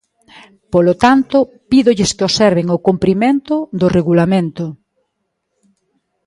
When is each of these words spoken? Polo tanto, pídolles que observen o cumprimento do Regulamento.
Polo 0.73 0.93
tanto, 1.03 1.37
pídolles 1.71 2.09
que 2.15 2.27
observen 2.29 2.67
o 2.75 2.81
cumprimento 2.87 3.55
do 3.79 3.87
Regulamento. 3.97 4.65